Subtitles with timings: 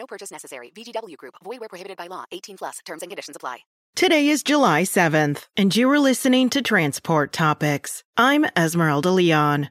[0.00, 0.72] No purchase necessary.
[0.74, 1.34] VGW Group.
[1.44, 2.24] Void where prohibited by law.
[2.32, 2.78] 18 plus.
[2.86, 3.58] Terms and conditions apply.
[3.94, 8.02] Today is July 7th, and you are listening to Transport Topics.
[8.16, 9.68] I'm Esmeralda Leon.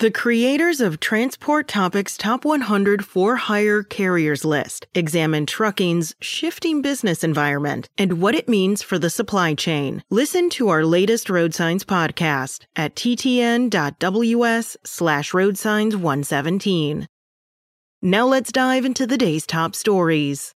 [0.00, 7.24] The creators of Transport Topics Top 100 for Hire Carriers list examine trucking's shifting business
[7.24, 10.02] environment and what it means for the supply chain.
[10.10, 17.08] Listen to our latest Road Signs podcast at ttn.ws slash roadsigns 117.
[18.00, 20.54] Now let's dive into the day's top stories.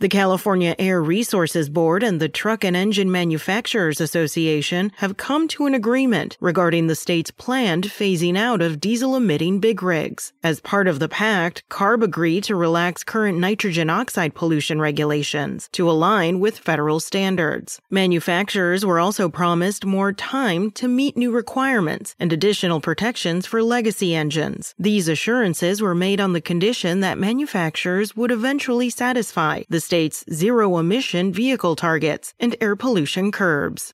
[0.00, 5.66] The California Air Resources Board and the Truck and Engine Manufacturers Association have come to
[5.66, 10.32] an agreement regarding the state's planned phasing out of diesel emitting big rigs.
[10.42, 15.90] As part of the pact, CARB agreed to relax current nitrogen oxide pollution regulations to
[15.90, 17.78] align with federal standards.
[17.90, 24.14] Manufacturers were also promised more time to meet new requirements and additional protections for legacy
[24.14, 24.74] engines.
[24.78, 30.78] These assurances were made on the condition that manufacturers would eventually satisfy the state's zero
[30.78, 33.92] emission vehicle targets and air pollution curbs.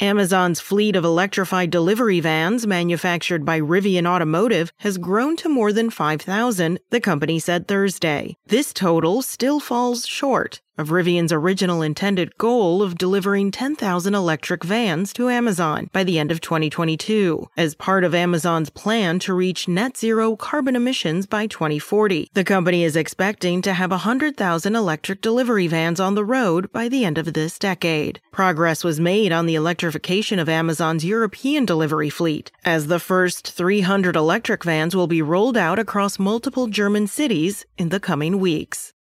[0.00, 5.90] Amazon's fleet of electrified delivery vans manufactured by Rivian Automotive has grown to more than
[5.90, 8.38] 5,000, the company said Thursday.
[8.46, 15.12] This total still falls short of Rivian's original intended goal of delivering 10,000 electric vans
[15.12, 19.96] to Amazon by the end of 2022, as part of Amazon's plan to reach net
[19.96, 22.30] zero carbon emissions by 2040.
[22.32, 27.04] The company is expecting to have 100,000 electric delivery vans on the road by the
[27.04, 28.20] end of this decade.
[28.32, 34.16] Progress was made on the electrification of Amazon's European delivery fleet, as the first 300
[34.16, 38.92] electric vans will be rolled out across multiple German cities in the coming weeks.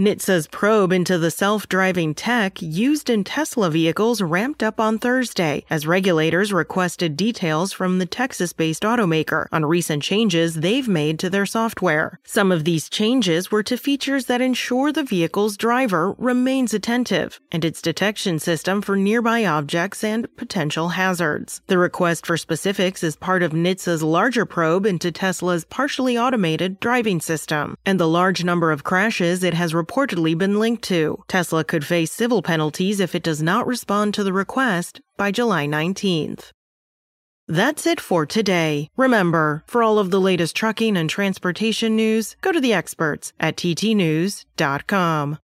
[0.00, 5.66] NHTSA's probe into the self driving tech used in Tesla vehicles ramped up on Thursday
[5.68, 11.28] as regulators requested details from the Texas based automaker on recent changes they've made to
[11.28, 12.18] their software.
[12.24, 17.62] Some of these changes were to features that ensure the vehicle's driver remains attentive and
[17.62, 21.60] its detection system for nearby objects and potential hazards.
[21.66, 27.20] The request for specifics is part of NHTSA's larger probe into Tesla's partially automated driving
[27.20, 31.22] system and the large number of crashes it has reportedly been linked to.
[31.28, 35.66] Tesla could face civil penalties if it does not respond to the request by July
[35.66, 36.50] 19th.
[37.48, 38.88] That's it for today.
[38.96, 43.56] Remember, for all of the latest trucking and transportation news, go to the experts at
[43.56, 45.38] ttnews.com.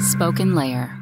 [0.00, 1.01] Spoken Layer.